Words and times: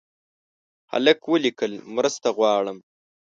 هلک 0.91 1.19
ولیکل 1.33 1.71
مرسته 1.95 2.27
غواړم. 2.37 2.77